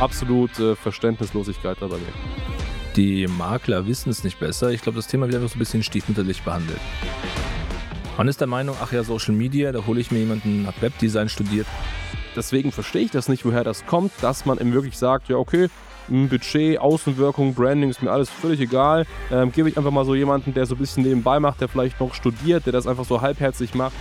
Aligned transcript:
absolute 0.00 0.76
Verständnislosigkeit 0.76 1.78
da 1.80 1.86
bei 1.86 1.96
mir. 1.96 2.12
Die 2.96 3.26
Makler 3.26 3.86
wissen 3.86 4.10
es 4.10 4.24
nicht 4.24 4.38
besser. 4.40 4.70
Ich 4.70 4.82
glaube, 4.82 4.96
das 4.96 5.06
Thema 5.06 5.26
wird 5.26 5.36
einfach 5.36 5.50
so 5.50 5.56
ein 5.56 5.60
bisschen 5.60 5.82
stiefmütterlich 5.82 6.42
behandelt. 6.42 6.80
Man 8.16 8.26
ist 8.26 8.40
der 8.40 8.48
Meinung, 8.48 8.76
ach 8.82 8.92
ja, 8.92 9.04
Social 9.04 9.34
Media, 9.34 9.70
da 9.70 9.86
hole 9.86 10.00
ich 10.00 10.10
mir 10.10 10.18
jemanden, 10.18 10.66
hat 10.66 10.80
Webdesign 10.82 11.28
studiert. 11.28 11.66
Deswegen 12.34 12.72
verstehe 12.72 13.02
ich 13.02 13.10
das 13.10 13.28
nicht, 13.28 13.44
woher 13.44 13.64
das 13.64 13.86
kommt, 13.86 14.12
dass 14.20 14.46
man 14.46 14.58
eben 14.58 14.72
wirklich 14.72 14.98
sagt, 14.98 15.28
ja, 15.28 15.36
okay, 15.36 15.68
Budget, 16.08 16.78
Außenwirkung, 16.78 17.54
Branding 17.54 17.90
ist 17.90 18.02
mir 18.02 18.10
alles 18.10 18.30
völlig 18.30 18.60
egal. 18.60 19.06
Ähm, 19.30 19.52
gebe 19.52 19.68
ich 19.68 19.76
einfach 19.76 19.90
mal 19.90 20.04
so 20.04 20.14
jemanden, 20.14 20.54
der 20.54 20.66
so 20.66 20.74
ein 20.74 20.78
bisschen 20.78 21.02
nebenbei 21.02 21.38
macht, 21.38 21.60
der 21.60 21.68
vielleicht 21.68 22.00
noch 22.00 22.14
studiert, 22.14 22.66
der 22.66 22.72
das 22.72 22.86
einfach 22.86 23.04
so 23.04 23.20
halbherzig 23.20 23.74
macht. 23.74 23.94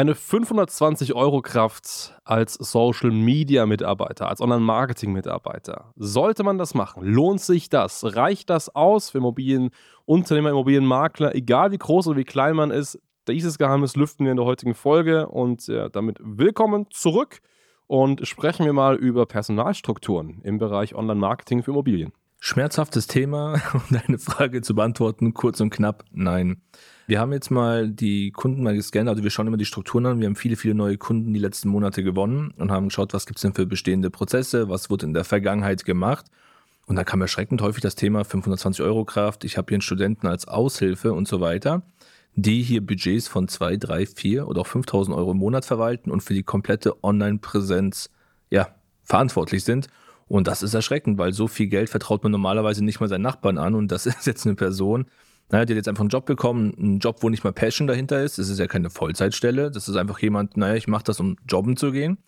Eine 0.00 0.14
520 0.14 1.12
Euro 1.12 1.42
Kraft 1.42 2.18
als 2.24 2.54
Social 2.54 3.10
Media 3.10 3.66
Mitarbeiter, 3.66 4.30
als 4.30 4.40
Online 4.40 4.62
Marketing 4.62 5.12
Mitarbeiter. 5.12 5.92
Sollte 5.94 6.42
man 6.42 6.56
das 6.56 6.72
machen? 6.72 7.04
Lohnt 7.04 7.42
sich 7.42 7.68
das? 7.68 8.16
Reicht 8.16 8.48
das 8.48 8.74
aus 8.74 9.10
für 9.10 9.18
Immobilienunternehmer, 9.18 10.48
Immobilienmakler, 10.48 11.34
egal 11.34 11.72
wie 11.72 11.76
groß 11.76 12.06
oder 12.06 12.16
wie 12.16 12.24
klein 12.24 12.56
man 12.56 12.70
ist? 12.70 12.98
Dieses 13.28 13.58
Geheimnis 13.58 13.94
lüften 13.94 14.24
wir 14.24 14.30
in 14.30 14.38
der 14.38 14.46
heutigen 14.46 14.74
Folge 14.74 15.28
und 15.28 15.66
ja, 15.66 15.90
damit 15.90 16.16
willkommen 16.22 16.86
zurück 16.88 17.40
und 17.86 18.26
sprechen 18.26 18.64
wir 18.64 18.72
mal 18.72 18.96
über 18.96 19.26
Personalstrukturen 19.26 20.40
im 20.44 20.56
Bereich 20.56 20.94
Online 20.94 21.20
Marketing 21.20 21.62
für 21.62 21.72
Immobilien. 21.72 22.14
Schmerzhaftes 22.42 23.06
Thema, 23.06 23.60
um 23.74 23.82
deine 23.90 24.18
Frage 24.18 24.62
zu 24.62 24.74
beantworten, 24.74 25.34
kurz 25.34 25.60
und 25.60 25.68
knapp, 25.68 26.04
nein. 26.10 26.62
Wir 27.06 27.20
haben 27.20 27.32
jetzt 27.32 27.50
mal 27.50 27.90
die 27.90 28.30
Kunden 28.30 28.62
mal 28.62 28.74
gescannt, 28.74 29.10
also 29.10 29.22
wir 29.22 29.30
schauen 29.30 29.46
immer 29.46 29.58
die 29.58 29.66
Strukturen 29.66 30.06
an. 30.06 30.20
Wir 30.20 30.26
haben 30.26 30.36
viele, 30.36 30.56
viele 30.56 30.74
neue 30.74 30.96
Kunden 30.96 31.34
die 31.34 31.40
letzten 31.40 31.68
Monate 31.68 32.02
gewonnen 32.02 32.54
und 32.56 32.70
haben 32.70 32.88
geschaut, 32.88 33.12
was 33.12 33.26
gibt 33.26 33.38
es 33.38 33.42
denn 33.42 33.52
für 33.52 33.66
bestehende 33.66 34.08
Prozesse, 34.08 34.70
was 34.70 34.88
wurde 34.88 35.04
in 35.04 35.12
der 35.12 35.24
Vergangenheit 35.24 35.84
gemacht. 35.84 36.26
Und 36.86 36.96
da 36.96 37.04
kam 37.04 37.20
erschreckend 37.20 37.60
häufig 37.60 37.82
das 37.82 37.94
Thema 37.94 38.24
520 38.24 38.82
Euro 38.84 39.04
Kraft, 39.04 39.44
ich 39.44 39.58
habe 39.58 39.66
hier 39.68 39.76
einen 39.76 39.82
Studenten 39.82 40.26
als 40.26 40.48
Aushilfe 40.48 41.12
und 41.12 41.28
so 41.28 41.40
weiter, 41.42 41.82
die 42.36 42.62
hier 42.62 42.84
Budgets 42.84 43.28
von 43.28 43.48
2, 43.48 43.76
3, 43.76 44.06
4 44.06 44.48
oder 44.48 44.62
auch 44.62 44.66
5000 44.66 45.14
Euro 45.14 45.32
im 45.32 45.38
Monat 45.38 45.66
verwalten 45.66 46.10
und 46.10 46.22
für 46.22 46.32
die 46.32 46.42
komplette 46.42 47.04
Online-Präsenz 47.04 48.08
ja, 48.48 48.68
verantwortlich 49.02 49.62
sind. 49.62 49.88
Und 50.30 50.46
das 50.46 50.62
ist 50.62 50.74
erschreckend, 50.74 51.18
weil 51.18 51.32
so 51.32 51.48
viel 51.48 51.66
Geld 51.66 51.90
vertraut 51.90 52.22
man 52.22 52.30
normalerweise 52.30 52.84
nicht 52.84 53.00
mal 53.00 53.08
seinen 53.08 53.22
Nachbarn 53.22 53.58
an 53.58 53.74
und 53.74 53.90
das 53.90 54.06
ist 54.06 54.28
jetzt 54.28 54.46
eine 54.46 54.54
Person, 54.54 55.06
naja, 55.50 55.64
die 55.64 55.72
hat 55.72 55.78
jetzt 55.78 55.88
einfach 55.88 56.02
einen 56.02 56.10
Job 56.10 56.24
bekommen, 56.24 56.72
einen 56.78 56.98
Job, 57.00 57.16
wo 57.24 57.28
nicht 57.28 57.42
mal 57.42 57.52
Passion 57.52 57.88
dahinter 57.88 58.22
ist. 58.22 58.38
Das 58.38 58.48
ist 58.48 58.60
ja 58.60 58.68
keine 58.68 58.90
Vollzeitstelle. 58.90 59.72
Das 59.72 59.88
ist 59.88 59.96
einfach 59.96 60.20
jemand, 60.20 60.56
naja, 60.56 60.76
ich 60.76 60.86
mache 60.86 61.02
das, 61.02 61.18
um 61.18 61.36
jobben 61.48 61.76
zu 61.76 61.90
gehen. 61.90 62.18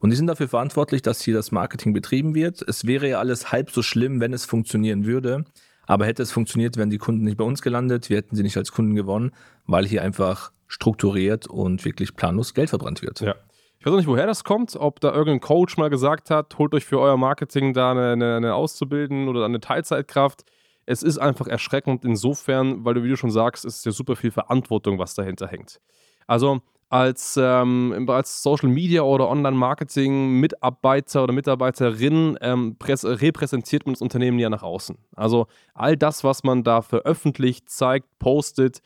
Und 0.00 0.10
die 0.10 0.16
sind 0.16 0.26
dafür 0.26 0.48
verantwortlich, 0.48 1.02
dass 1.02 1.22
hier 1.22 1.34
das 1.34 1.52
Marketing 1.52 1.92
betrieben 1.92 2.34
wird. 2.34 2.60
Es 2.62 2.84
wäre 2.84 3.08
ja 3.08 3.20
alles 3.20 3.52
halb 3.52 3.70
so 3.70 3.80
schlimm, 3.80 4.18
wenn 4.18 4.32
es 4.32 4.44
funktionieren 4.44 5.04
würde. 5.04 5.44
Aber 5.86 6.06
hätte 6.06 6.24
es 6.24 6.32
funktioniert, 6.32 6.76
wären 6.76 6.90
die 6.90 6.98
Kunden 6.98 7.22
nicht 7.22 7.36
bei 7.36 7.44
uns 7.44 7.62
gelandet, 7.62 8.10
wir 8.10 8.16
hätten 8.16 8.34
sie 8.34 8.42
nicht 8.42 8.56
als 8.56 8.72
Kunden 8.72 8.96
gewonnen, 8.96 9.30
weil 9.66 9.86
hier 9.86 10.02
einfach 10.02 10.50
strukturiert 10.66 11.46
und 11.46 11.84
wirklich 11.84 12.16
planlos 12.16 12.54
Geld 12.54 12.70
verbrannt 12.70 13.02
wird. 13.02 13.20
Ja. 13.20 13.36
Ich 13.82 13.86
weiß 13.86 13.94
auch 13.94 13.96
nicht, 13.96 14.06
woher 14.06 14.28
das 14.28 14.44
kommt, 14.44 14.76
ob 14.76 15.00
da 15.00 15.10
irgendein 15.10 15.40
Coach 15.40 15.76
mal 15.76 15.90
gesagt 15.90 16.30
hat, 16.30 16.56
holt 16.56 16.72
euch 16.72 16.84
für 16.84 17.00
euer 17.00 17.16
Marketing 17.16 17.74
da 17.74 17.90
eine, 17.90 18.12
eine, 18.12 18.36
eine 18.36 18.54
Auszubildenden 18.54 19.28
oder 19.28 19.44
eine 19.44 19.58
Teilzeitkraft 19.58 20.44
es 20.86 21.02
ist 21.02 21.18
einfach 21.18 21.46
erschreckend 21.46 22.04
insofern, 22.04 22.84
weil 22.84 22.94
du, 22.94 23.04
wie 23.04 23.08
du 23.08 23.16
schon 23.16 23.30
sagst, 23.30 23.64
es 23.64 23.76
ist 23.76 23.86
ja 23.86 23.92
super 23.92 24.16
viel 24.16 24.30
Verantwortung, 24.30 24.98
was 24.98 25.14
dahinter 25.14 25.46
hängt. 25.46 25.80
Also 26.26 26.60
als, 26.88 27.38
ähm, 27.40 28.06
als 28.08 28.42
Social 28.42 28.68
Media 28.68 29.02
oder 29.02 29.28
Online-Marketing 29.28 30.40
Mitarbeiter 30.40 31.24
oder 31.24 31.32
Mitarbeiterin 31.32 32.36
ähm, 32.42 32.76
repräsentiert 32.82 33.86
man 33.86 33.94
das 33.94 34.02
Unternehmen 34.02 34.38
ja 34.38 34.50
nach 34.50 34.62
außen. 34.62 34.98
Also 35.16 35.46
all 35.72 35.96
das, 35.96 36.22
was 36.22 36.44
man 36.44 36.64
da 36.64 36.82
veröffentlicht, 36.82 37.70
zeigt, 37.70 38.18
postet, 38.18 38.82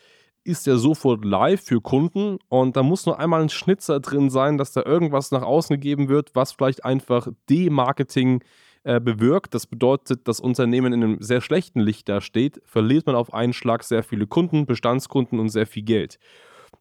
ist 0.47 0.67
ja 0.67 0.77
sofort 0.77 1.25
live 1.25 1.61
für 1.61 1.81
Kunden 1.81 2.39
und 2.49 2.77
da 2.77 2.83
muss 2.83 3.07
nur 3.07 3.19
einmal 3.19 3.43
ein 3.43 3.49
Schnitzer 3.49 4.01
drin 4.01 4.31
sein, 4.31 4.59
dass 4.59 4.73
da 4.73 4.83
irgendwas 4.84 5.31
nach 5.31 5.43
außen 5.43 5.75
gegeben 5.75 6.09
wird, 6.09 6.31
was 6.34 6.53
vielleicht 6.53 6.84
einfach 6.84 7.29
Demarketing 7.51 8.43
äh, 8.85 9.01
bewirkt. 9.01 9.53
Das 9.55 9.67
bedeutet, 9.67 10.29
das 10.29 10.39
Unternehmen 10.39 10.93
in 10.93 11.03
einem 11.03 11.17
sehr 11.21 11.41
schlechten 11.41 11.81
Licht 11.81 12.09
dasteht, 12.09 12.62
verliert 12.65 13.06
man 13.06 13.17
auf 13.17 13.35
einen 13.35 13.53
Schlag 13.53 13.83
sehr 13.83 14.03
viele 14.03 14.27
Kunden, 14.27 14.65
Bestandskunden 14.65 15.41
und 15.41 15.49
sehr 15.49 15.67
viel 15.67 15.83
Geld. 15.83 16.19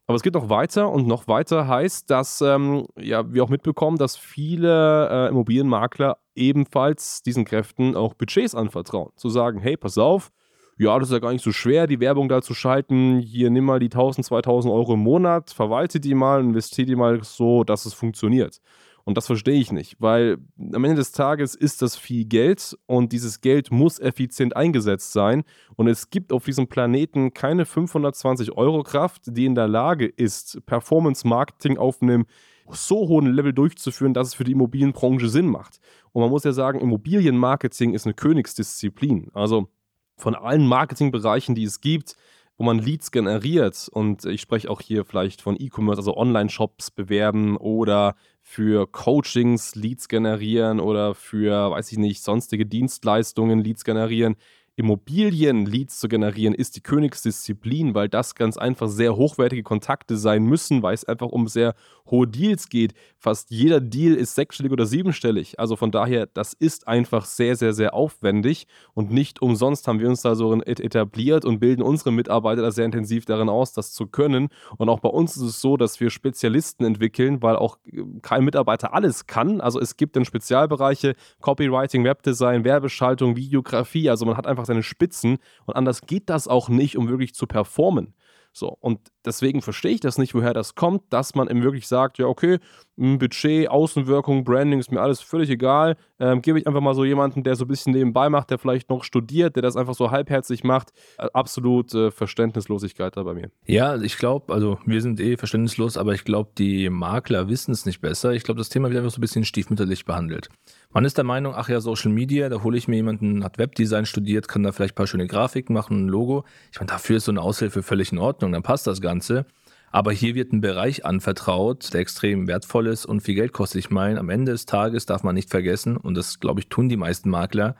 Aber 0.06 0.14
es 0.14 0.22
geht 0.22 0.34
noch 0.34 0.48
weiter 0.48 0.88
und 0.88 1.08
noch 1.08 1.26
weiter 1.26 1.66
heißt, 1.66 2.08
dass 2.08 2.40
ähm, 2.40 2.86
ja, 2.96 3.32
wir 3.32 3.42
auch 3.42 3.48
mitbekommen, 3.48 3.98
dass 3.98 4.16
viele 4.16 5.08
äh, 5.10 5.28
Immobilienmakler 5.30 6.18
ebenfalls 6.36 7.22
diesen 7.22 7.44
Kräften 7.44 7.96
auch 7.96 8.14
Budgets 8.14 8.54
anvertrauen. 8.54 9.10
Zu 9.16 9.28
sagen, 9.28 9.58
hey, 9.58 9.76
pass 9.76 9.98
auf, 9.98 10.30
ja, 10.78 10.98
das 10.98 11.08
ist 11.08 11.12
ja 11.12 11.20
gar 11.20 11.32
nicht 11.32 11.44
so 11.44 11.52
schwer, 11.52 11.86
die 11.86 12.00
Werbung 12.00 12.28
da 12.28 12.42
zu 12.42 12.52
schalten. 12.52 13.18
Hier 13.18 13.50
nimm 13.50 13.64
mal 13.64 13.80
die 13.80 13.86
1000, 13.86 14.26
2000 14.26 14.72
Euro 14.72 14.94
im 14.94 15.00
Monat, 15.00 15.50
verwalte 15.50 16.00
die 16.00 16.14
mal, 16.14 16.40
investiere 16.40 16.86
die 16.86 16.96
mal 16.96 17.22
so, 17.22 17.64
dass 17.64 17.86
es 17.86 17.94
funktioniert. 17.94 18.60
Und 19.04 19.16
das 19.16 19.26
verstehe 19.26 19.58
ich 19.60 19.70
nicht, 19.70 19.94
weil 20.00 20.36
am 20.58 20.82
Ende 20.82 20.96
des 20.96 21.12
Tages 21.12 21.54
ist 21.54 21.80
das 21.80 21.96
viel 21.96 22.24
Geld 22.24 22.76
und 22.86 23.12
dieses 23.12 23.40
Geld 23.40 23.70
muss 23.70 24.00
effizient 24.00 24.56
eingesetzt 24.56 25.12
sein. 25.12 25.44
Und 25.76 25.86
es 25.86 26.10
gibt 26.10 26.32
auf 26.32 26.44
diesem 26.44 26.66
Planeten 26.66 27.32
keine 27.32 27.66
520 27.66 28.52
Euro 28.52 28.82
Kraft, 28.82 29.22
die 29.28 29.46
in 29.46 29.54
der 29.54 29.68
Lage 29.68 30.06
ist, 30.06 30.60
Performance 30.66 31.26
Marketing 31.26 31.78
auf 31.78 32.02
einem 32.02 32.26
so 32.68 33.06
hohen 33.06 33.32
Level 33.32 33.52
durchzuführen, 33.52 34.12
dass 34.12 34.28
es 34.28 34.34
für 34.34 34.42
die 34.42 34.52
Immobilienbranche 34.52 35.28
Sinn 35.28 35.46
macht. 35.46 35.78
Und 36.10 36.22
man 36.22 36.30
muss 36.30 36.42
ja 36.42 36.52
sagen, 36.52 36.80
Immobilienmarketing 36.80 37.94
ist 37.94 38.06
eine 38.06 38.14
Königsdisziplin. 38.14 39.30
Also 39.34 39.68
von 40.16 40.34
allen 40.34 40.66
Marketingbereichen, 40.66 41.54
die 41.54 41.64
es 41.64 41.80
gibt, 41.80 42.16
wo 42.56 42.64
man 42.64 42.78
Leads 42.78 43.10
generiert. 43.10 43.88
Und 43.92 44.24
ich 44.24 44.40
spreche 44.40 44.70
auch 44.70 44.80
hier 44.80 45.04
vielleicht 45.04 45.42
von 45.42 45.56
E-Commerce, 45.58 45.98
also 46.00 46.16
Online-Shops 46.16 46.90
bewerben 46.90 47.56
oder 47.56 48.16
für 48.40 48.86
Coachings 48.86 49.74
Leads 49.74 50.08
generieren 50.08 50.80
oder 50.80 51.14
für, 51.14 51.70
weiß 51.70 51.92
ich 51.92 51.98
nicht, 51.98 52.22
sonstige 52.22 52.64
Dienstleistungen 52.64 53.60
Leads 53.60 53.84
generieren. 53.84 54.36
Immobilien-Leads 54.76 55.98
zu 55.98 56.08
generieren, 56.08 56.54
ist 56.54 56.76
die 56.76 56.82
Königsdisziplin, 56.82 57.94
weil 57.94 58.08
das 58.08 58.34
ganz 58.34 58.56
einfach 58.58 58.88
sehr 58.88 59.16
hochwertige 59.16 59.62
Kontakte 59.62 60.16
sein 60.16 60.44
müssen, 60.44 60.82
weil 60.82 60.94
es 60.94 61.04
einfach 61.04 61.28
um 61.28 61.48
sehr 61.48 61.74
hohe 62.10 62.26
Deals 62.26 62.68
geht. 62.68 62.94
Fast 63.18 63.50
jeder 63.50 63.80
Deal 63.80 64.14
ist 64.14 64.34
sechsstellig 64.34 64.72
oder 64.72 64.86
siebenstellig. 64.86 65.58
Also 65.58 65.76
von 65.76 65.90
daher, 65.90 66.26
das 66.26 66.52
ist 66.52 66.86
einfach 66.86 67.24
sehr, 67.24 67.56
sehr, 67.56 67.72
sehr 67.72 67.94
aufwendig 67.94 68.66
und 68.94 69.10
nicht 69.10 69.42
umsonst 69.42 69.88
haben 69.88 69.98
wir 69.98 70.08
uns 70.08 70.22
da 70.22 70.34
so 70.34 70.54
etabliert 70.60 71.44
und 71.44 71.58
bilden 71.58 71.82
unsere 71.82 72.12
Mitarbeiter 72.12 72.62
da 72.62 72.70
sehr 72.70 72.84
intensiv 72.84 73.24
darin 73.24 73.48
aus, 73.48 73.72
das 73.72 73.92
zu 73.92 74.06
können. 74.06 74.48
Und 74.76 74.88
auch 74.88 75.00
bei 75.00 75.08
uns 75.08 75.36
ist 75.36 75.42
es 75.42 75.60
so, 75.60 75.76
dass 75.76 75.98
wir 76.00 76.10
Spezialisten 76.10 76.84
entwickeln, 76.84 77.42
weil 77.42 77.56
auch 77.56 77.78
äh, 77.90 78.02
kein 78.22 78.44
Mitarbeiter 78.44 78.94
alles 78.94 79.26
kann. 79.26 79.60
Also 79.60 79.80
es 79.80 79.96
gibt 79.96 80.16
dann 80.16 80.24
Spezialbereiche, 80.24 81.14
Copywriting, 81.40 82.04
Webdesign, 82.04 82.64
Werbeschaltung, 82.64 83.36
Videografie. 83.36 84.10
Also 84.10 84.26
man 84.26 84.36
hat 84.36 84.46
einfach 84.46 84.65
seine 84.66 84.82
Spitzen 84.82 85.38
und 85.64 85.76
anders 85.76 86.02
geht 86.02 86.28
das 86.28 86.48
auch 86.48 86.68
nicht, 86.68 86.96
um 86.96 87.08
wirklich 87.08 87.34
zu 87.34 87.46
performen. 87.46 88.14
So, 88.56 88.74
und 88.80 89.00
deswegen 89.26 89.60
verstehe 89.60 89.92
ich 89.92 90.00
das 90.00 90.16
nicht, 90.16 90.34
woher 90.34 90.54
das 90.54 90.74
kommt, 90.74 91.02
dass 91.10 91.34
man 91.34 91.46
eben 91.46 91.62
wirklich 91.62 91.86
sagt, 91.86 92.16
ja, 92.16 92.24
okay, 92.24 92.58
Budget, 92.96 93.68
Außenwirkung, 93.68 94.44
Branding 94.44 94.78
ist 94.78 94.90
mir 94.90 95.02
alles 95.02 95.20
völlig 95.20 95.50
egal. 95.50 95.96
Ähm, 96.18 96.40
gebe 96.40 96.58
ich 96.58 96.66
einfach 96.66 96.80
mal 96.80 96.94
so 96.94 97.04
jemanden, 97.04 97.42
der 97.42 97.54
so 97.54 97.66
ein 97.66 97.68
bisschen 97.68 97.92
nebenbei 97.92 98.30
macht, 98.30 98.50
der 98.50 98.58
vielleicht 98.58 98.88
noch 98.88 99.04
studiert, 99.04 99.56
der 99.56 99.62
das 99.62 99.76
einfach 99.76 99.94
so 99.94 100.10
halbherzig 100.10 100.64
macht. 100.64 100.92
Äh, 101.18 101.26
absolut 101.34 101.92
äh, 101.92 102.10
Verständnislosigkeit 102.10 103.14
da 103.18 103.24
bei 103.24 103.34
mir. 103.34 103.50
Ja, 103.66 104.00
ich 104.00 104.16
glaube, 104.16 104.54
also 104.54 104.78
wir 104.86 105.02
sind 105.02 105.20
eh 105.20 105.36
verständnislos, 105.36 105.98
aber 105.98 106.14
ich 106.14 106.24
glaube, 106.24 106.52
die 106.56 106.88
Makler 106.88 107.48
wissen 107.50 107.72
es 107.72 107.84
nicht 107.84 108.00
besser. 108.00 108.32
Ich 108.32 108.44
glaube, 108.44 108.56
das 108.56 108.70
Thema 108.70 108.88
wird 108.88 109.00
einfach 109.00 109.12
so 109.12 109.18
ein 109.18 109.20
bisschen 109.20 109.44
stiefmütterlich 109.44 110.06
behandelt. 110.06 110.48
Man 110.96 111.04
ist 111.04 111.18
der 111.18 111.24
Meinung, 111.24 111.52
ach 111.54 111.68
ja, 111.68 111.82
Social 111.82 112.10
Media, 112.10 112.48
da 112.48 112.62
hole 112.62 112.78
ich 112.78 112.88
mir 112.88 112.96
jemanden, 112.96 113.44
hat 113.44 113.58
Webdesign 113.58 114.06
studiert, 114.06 114.48
kann 114.48 114.62
da 114.62 114.72
vielleicht 114.72 114.94
ein 114.94 114.96
paar 114.96 115.06
schöne 115.06 115.26
Grafiken 115.26 115.74
machen, 115.74 116.06
ein 116.06 116.08
Logo. 116.08 116.46
Ich 116.72 116.80
meine, 116.80 116.88
dafür 116.88 117.18
ist 117.18 117.26
so 117.26 117.32
eine 117.32 117.42
Aushilfe 117.42 117.82
völlig 117.82 118.12
in 118.12 118.18
Ordnung, 118.18 118.52
dann 118.52 118.62
passt 118.62 118.86
das 118.86 119.02
Ganze. 119.02 119.44
Aber 119.90 120.10
hier 120.10 120.34
wird 120.34 120.54
ein 120.54 120.62
Bereich 120.62 121.04
anvertraut, 121.04 121.92
der 121.92 122.00
extrem 122.00 122.48
wertvoll 122.48 122.86
ist 122.86 123.04
und 123.04 123.20
viel 123.20 123.34
Geld 123.34 123.52
kostet. 123.52 123.80
Ich 123.80 123.90
meine, 123.90 124.18
am 124.18 124.30
Ende 124.30 124.52
des 124.52 124.64
Tages 124.64 125.04
darf 125.04 125.22
man 125.22 125.34
nicht 125.34 125.50
vergessen, 125.50 125.98
und 125.98 126.14
das 126.14 126.40
glaube 126.40 126.60
ich 126.60 126.70
tun 126.70 126.88
die 126.88 126.96
meisten 126.96 127.28
Makler, 127.28 127.76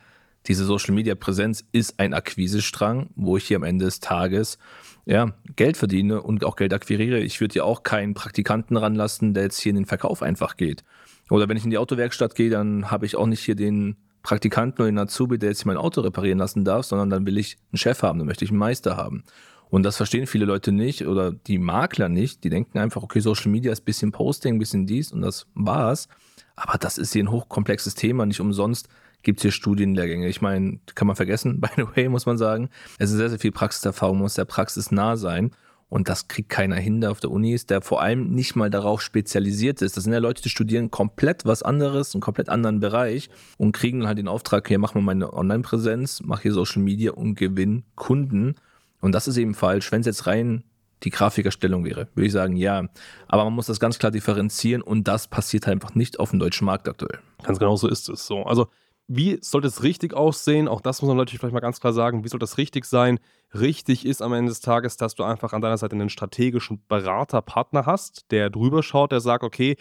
diese 0.46 0.66
Social 0.66 0.94
Media 0.94 1.14
Präsenz 1.14 1.64
ist 1.72 1.98
ein 1.98 2.12
Akquisestrang, 2.12 3.08
wo 3.16 3.38
ich 3.38 3.46
hier 3.46 3.56
am 3.56 3.62
Ende 3.62 3.86
des 3.86 4.00
Tages 4.00 4.58
ja, 5.06 5.32
Geld 5.56 5.78
verdiene 5.78 6.20
und 6.20 6.44
auch 6.44 6.56
Geld 6.56 6.74
akquiriere. 6.74 7.20
Ich 7.20 7.40
würde 7.40 7.54
ja 7.54 7.64
auch 7.64 7.82
keinen 7.82 8.12
Praktikanten 8.12 8.76
ranlassen, 8.76 9.32
der 9.32 9.44
jetzt 9.44 9.58
hier 9.58 9.70
in 9.70 9.76
den 9.76 9.86
Verkauf 9.86 10.20
einfach 10.20 10.58
geht. 10.58 10.84
Oder 11.30 11.48
wenn 11.48 11.56
ich 11.56 11.64
in 11.64 11.70
die 11.70 11.78
Autowerkstatt 11.78 12.34
gehe, 12.34 12.50
dann 12.50 12.90
habe 12.90 13.06
ich 13.06 13.16
auch 13.16 13.26
nicht 13.26 13.40
hier 13.40 13.56
den 13.56 13.96
Praktikanten 14.22 14.82
oder 14.82 14.90
den 14.90 14.98
Azubi, 14.98 15.38
der 15.38 15.50
jetzt 15.50 15.66
mein 15.66 15.76
Auto 15.76 16.00
reparieren 16.00 16.38
lassen 16.38 16.64
darf, 16.64 16.86
sondern 16.86 17.10
dann 17.10 17.26
will 17.26 17.38
ich 17.38 17.58
einen 17.72 17.78
Chef 17.78 18.02
haben, 18.02 18.18
dann 18.18 18.26
möchte 18.26 18.44
ich 18.44 18.50
einen 18.50 18.58
Meister 18.58 18.96
haben. 18.96 19.24
Und 19.68 19.82
das 19.82 19.96
verstehen 19.96 20.26
viele 20.26 20.44
Leute 20.44 20.72
nicht 20.72 21.06
oder 21.06 21.32
die 21.32 21.58
Makler 21.58 22.08
nicht. 22.08 22.44
Die 22.44 22.50
denken 22.50 22.78
einfach, 22.78 23.02
okay, 23.02 23.20
Social 23.20 23.50
Media 23.50 23.72
ist 23.72 23.82
ein 23.82 23.84
bisschen 23.84 24.12
Posting, 24.12 24.56
ein 24.56 24.58
bisschen 24.58 24.86
dies 24.86 25.12
und 25.12 25.22
das 25.22 25.46
war's. 25.54 26.08
Aber 26.54 26.78
das 26.78 26.98
ist 26.98 27.12
hier 27.12 27.24
ein 27.24 27.30
hochkomplexes 27.30 27.94
Thema. 27.94 28.26
Nicht 28.26 28.40
umsonst 28.40 28.88
gibt 29.22 29.40
es 29.40 29.42
hier 29.42 29.50
Studienlehrgänge. 29.50 30.28
Ich 30.28 30.40
meine, 30.40 30.78
kann 30.94 31.06
man 31.06 31.16
vergessen, 31.16 31.60
by 31.60 31.68
the 31.76 31.84
way, 31.94 32.08
muss 32.08 32.26
man 32.26 32.38
sagen. 32.38 32.70
Es 32.98 33.10
ist 33.10 33.16
sehr, 33.16 33.28
sehr 33.28 33.38
viel 33.38 33.52
Praxiserfahrung, 33.52 34.18
muss 34.18 34.34
sehr 34.34 34.44
praxisnah 34.44 35.16
sein. 35.16 35.50
Und 35.88 36.08
das 36.08 36.26
kriegt 36.26 36.48
keiner 36.48 36.76
hin, 36.76 37.00
der 37.00 37.12
auf 37.12 37.20
der 37.20 37.30
Uni 37.30 37.52
ist, 37.52 37.70
der 37.70 37.80
vor 37.80 38.02
allem 38.02 38.30
nicht 38.30 38.56
mal 38.56 38.70
darauf 38.70 39.00
spezialisiert 39.00 39.82
ist. 39.82 39.96
Das 39.96 40.04
sind 40.04 40.12
ja 40.12 40.18
Leute, 40.18 40.42
die 40.42 40.48
studieren 40.48 40.90
komplett 40.90 41.44
was 41.44 41.62
anderes, 41.62 42.14
einen 42.14 42.20
komplett 42.20 42.48
anderen 42.48 42.80
Bereich 42.80 43.30
und 43.56 43.72
kriegen 43.72 44.00
dann 44.00 44.08
halt 44.08 44.18
den 44.18 44.28
Auftrag, 44.28 44.66
hier 44.66 44.78
mach 44.78 44.94
mal 44.94 45.00
meine 45.00 45.32
Online-Präsenz, 45.32 46.22
mach 46.24 46.40
hier 46.40 46.52
Social 46.52 46.82
Media 46.82 47.12
und 47.12 47.36
gewinn 47.36 47.84
Kunden. 47.94 48.56
Und 49.00 49.12
das 49.12 49.28
ist 49.28 49.36
eben 49.36 49.54
falsch. 49.54 49.92
Wenn 49.92 50.00
es 50.00 50.06
jetzt 50.06 50.26
rein 50.26 50.64
die 51.02 51.10
Grafikerstellung 51.10 51.84
wäre, 51.84 52.08
würde 52.14 52.26
ich 52.26 52.32
sagen, 52.32 52.56
ja. 52.56 52.88
Aber 53.28 53.44
man 53.44 53.52
muss 53.52 53.66
das 53.66 53.78
ganz 53.78 53.98
klar 53.98 54.10
differenzieren 54.10 54.82
und 54.82 55.06
das 55.06 55.28
passiert 55.28 55.66
halt 55.66 55.74
einfach 55.74 55.94
nicht 55.94 56.18
auf 56.18 56.30
dem 56.30 56.40
deutschen 56.40 56.64
Markt 56.64 56.88
aktuell. 56.88 57.20
Ganz 57.42 57.58
genau 57.58 57.76
so 57.76 57.86
ist 57.86 58.08
es 58.08 58.26
so. 58.26 58.42
Also 58.42 58.68
wie 59.08 59.38
sollte 59.40 59.68
es 59.68 59.82
richtig 59.82 60.14
aussehen? 60.14 60.66
Auch 60.68 60.80
das 60.80 61.00
muss 61.00 61.08
man 61.08 61.16
natürlich 61.16 61.40
vielleicht 61.40 61.54
mal 61.54 61.60
ganz 61.60 61.80
klar 61.80 61.92
sagen. 61.92 62.24
Wie 62.24 62.28
soll 62.28 62.40
das 62.40 62.58
richtig 62.58 62.84
sein? 62.84 63.20
Richtig 63.54 64.04
ist 64.04 64.20
am 64.20 64.32
Ende 64.32 64.50
des 64.50 64.60
Tages, 64.60 64.96
dass 64.96 65.14
du 65.14 65.22
einfach 65.22 65.52
an 65.52 65.62
deiner 65.62 65.78
Seite 65.78 65.94
einen 65.94 66.08
strategischen 66.08 66.82
Beraterpartner 66.88 67.86
hast, 67.86 68.30
der 68.32 68.50
drüber 68.50 68.82
schaut, 68.82 69.12
der 69.12 69.20
sagt, 69.20 69.44
okay, 69.44 69.76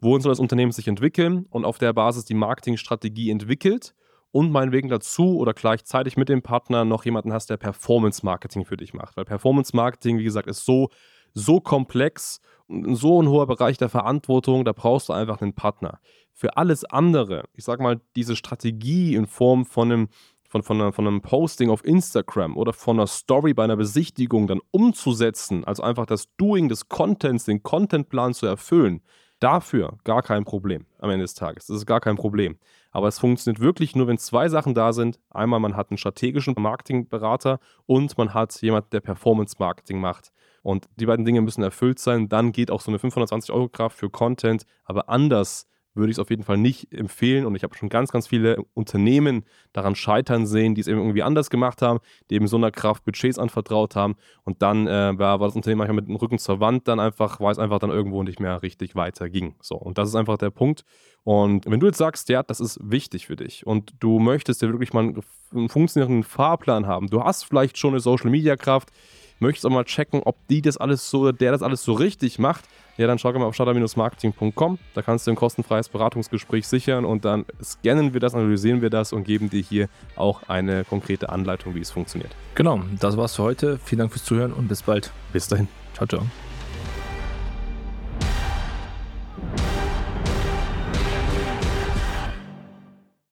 wohin 0.00 0.20
soll 0.20 0.30
das 0.30 0.38
Unternehmen 0.38 0.72
sich 0.72 0.86
entwickeln 0.86 1.46
und 1.50 1.64
auf 1.64 1.78
der 1.78 1.92
Basis 1.92 2.24
die 2.24 2.34
Marketingstrategie 2.34 3.30
entwickelt 3.30 3.94
und 4.30 4.52
meinetwegen 4.52 4.88
dazu 4.88 5.38
oder 5.38 5.54
gleichzeitig 5.54 6.16
mit 6.16 6.28
dem 6.28 6.42
Partner 6.42 6.84
noch 6.84 7.04
jemanden 7.04 7.32
hast, 7.32 7.50
der 7.50 7.56
Performance 7.56 8.24
Marketing 8.24 8.64
für 8.64 8.76
dich 8.76 8.94
macht. 8.94 9.16
Weil 9.16 9.24
Performance 9.24 9.74
Marketing, 9.74 10.18
wie 10.18 10.24
gesagt, 10.24 10.48
ist 10.48 10.64
so, 10.64 10.90
so 11.38 11.60
komplex 11.60 12.40
und 12.66 12.96
so 12.96 13.22
ein 13.22 13.28
hoher 13.28 13.46
Bereich 13.46 13.78
der 13.78 13.88
Verantwortung, 13.88 14.64
da 14.64 14.72
brauchst 14.72 15.08
du 15.08 15.12
einfach 15.12 15.40
einen 15.40 15.54
Partner 15.54 16.00
für 16.38 16.56
alles 16.56 16.84
andere, 16.84 17.46
ich 17.54 17.64
sag 17.64 17.80
mal, 17.80 18.00
diese 18.14 18.36
Strategie 18.36 19.16
in 19.16 19.26
Form 19.26 19.64
von 19.64 19.90
einem, 19.90 20.08
von, 20.48 20.62
von, 20.62 20.92
von 20.92 21.06
einem 21.08 21.20
Posting 21.20 21.68
auf 21.68 21.84
Instagram 21.84 22.56
oder 22.56 22.72
von 22.72 22.96
einer 22.96 23.08
Story 23.08 23.54
bei 23.54 23.64
einer 23.64 23.76
Besichtigung 23.76 24.46
dann 24.46 24.60
umzusetzen, 24.70 25.64
also 25.64 25.82
einfach 25.82 26.06
das 26.06 26.28
Doing 26.36 26.68
des 26.68 26.88
Contents, 26.88 27.46
den 27.46 27.64
Contentplan 27.64 28.34
zu 28.34 28.46
erfüllen, 28.46 29.02
dafür 29.40 29.98
gar 30.04 30.22
kein 30.22 30.44
Problem 30.44 30.86
am 31.00 31.10
Ende 31.10 31.24
des 31.24 31.34
Tages. 31.34 31.66
Das 31.66 31.76
ist 31.76 31.86
gar 31.86 32.00
kein 32.00 32.14
Problem. 32.14 32.56
Aber 32.98 33.06
es 33.06 33.20
funktioniert 33.20 33.60
wirklich 33.60 33.94
nur, 33.94 34.08
wenn 34.08 34.18
zwei 34.18 34.48
Sachen 34.48 34.74
da 34.74 34.92
sind. 34.92 35.20
Einmal, 35.30 35.60
man 35.60 35.76
hat 35.76 35.92
einen 35.92 35.98
strategischen 35.98 36.56
Marketingberater 36.58 37.60
und 37.86 38.18
man 38.18 38.34
hat 38.34 38.60
jemand, 38.60 38.92
der 38.92 38.98
Performance-Marketing 38.98 40.00
macht. 40.00 40.32
Und 40.62 40.88
die 40.96 41.06
beiden 41.06 41.24
Dinge 41.24 41.40
müssen 41.40 41.62
erfüllt 41.62 42.00
sein. 42.00 42.28
Dann 42.28 42.50
geht 42.50 42.72
auch 42.72 42.80
so 42.80 42.90
eine 42.90 42.98
520 42.98 43.54
Euro 43.54 43.68
Kraft 43.68 43.96
für 43.98 44.10
Content, 44.10 44.64
aber 44.82 45.08
anders 45.08 45.68
würde 45.94 46.10
ich 46.10 46.16
es 46.16 46.18
auf 46.18 46.30
jeden 46.30 46.44
Fall 46.44 46.58
nicht 46.58 46.92
empfehlen. 46.92 47.44
Und 47.44 47.54
ich 47.54 47.62
habe 47.62 47.74
schon 47.76 47.88
ganz, 47.88 48.12
ganz 48.12 48.26
viele 48.28 48.58
Unternehmen 48.74 49.44
daran 49.72 49.94
scheitern 49.94 50.46
sehen, 50.46 50.74
die 50.74 50.80
es 50.80 50.86
eben 50.86 50.98
irgendwie 50.98 51.22
anders 51.22 51.50
gemacht 51.50 51.82
haben, 51.82 52.00
die 52.30 52.36
eben 52.36 52.46
so 52.46 52.56
einer 52.56 52.70
Kraft 52.70 53.04
Budgets 53.04 53.38
anvertraut 53.38 53.96
haben. 53.96 54.16
Und 54.44 54.62
dann 54.62 54.86
äh, 54.86 55.18
war, 55.18 55.38
das 55.38 55.56
Unternehmen 55.56 55.78
manchmal 55.78 55.96
mit 55.96 56.08
dem 56.08 56.16
Rücken 56.16 56.38
zur 56.38 56.60
Wand 56.60 56.88
dann 56.88 57.00
einfach, 57.00 57.40
weil 57.40 57.52
es 57.52 57.58
einfach 57.58 57.78
dann 57.78 57.90
irgendwo 57.90 58.22
nicht 58.22 58.40
mehr 58.40 58.62
richtig 58.62 58.94
weiterging. 58.94 59.54
So, 59.60 59.76
und 59.76 59.98
das 59.98 60.08
ist 60.08 60.14
einfach 60.14 60.38
der 60.38 60.50
Punkt. 60.50 60.84
Und 61.24 61.66
wenn 61.66 61.80
du 61.80 61.86
jetzt 61.86 61.98
sagst, 61.98 62.28
ja, 62.28 62.42
das 62.42 62.60
ist 62.60 62.78
wichtig 62.82 63.26
für 63.26 63.36
dich 63.36 63.66
und 63.66 63.92
du 64.00 64.18
möchtest 64.18 64.62
ja 64.62 64.68
wirklich 64.68 64.92
mal 64.92 65.04
einen, 65.04 65.68
funktionierenden 65.68 66.24
Fahrplan 66.24 66.86
haben, 66.86 67.08
du 67.08 67.22
hast 67.22 67.44
vielleicht 67.44 67.76
schon 67.76 67.90
eine 67.90 68.00
Social 68.00 68.30
Media 68.30 68.56
Kraft, 68.56 68.90
möchtest 69.38 69.66
auch 69.66 69.70
mal 69.70 69.84
checken, 69.84 70.22
ob 70.24 70.36
die 70.48 70.62
das 70.62 70.76
alles 70.76 71.10
so, 71.10 71.32
der 71.32 71.52
das 71.52 71.62
alles 71.62 71.82
so 71.82 71.92
richtig 71.92 72.38
macht, 72.38 72.64
ja, 72.98 73.06
dann 73.06 73.18
schau 73.18 73.32
mal 73.32 73.44
auf 73.44 73.54
starter-marketing.com. 73.54 74.78
Da 74.94 75.02
kannst 75.02 75.26
du 75.26 75.30
ein 75.30 75.36
kostenfreies 75.36 75.88
Beratungsgespräch 75.88 76.66
sichern 76.66 77.04
und 77.04 77.24
dann 77.24 77.46
scannen 77.62 78.12
wir 78.12 78.20
das, 78.20 78.34
analysieren 78.34 78.82
wir 78.82 78.90
das 78.90 79.12
und 79.12 79.24
geben 79.24 79.48
dir 79.48 79.62
hier 79.62 79.88
auch 80.16 80.42
eine 80.48 80.84
konkrete 80.84 81.30
Anleitung, 81.30 81.74
wie 81.74 81.80
es 81.80 81.90
funktioniert. 81.90 82.34
Genau, 82.56 82.82
das 82.98 83.16
war's 83.16 83.36
für 83.36 83.44
heute. 83.44 83.78
Vielen 83.84 84.00
Dank 84.00 84.12
fürs 84.12 84.24
Zuhören 84.24 84.52
und 84.52 84.68
bis 84.68 84.82
bald. 84.82 85.12
Bis 85.32 85.46
dahin. 85.46 85.68
Ciao, 85.94 86.06
ciao. 86.06 86.22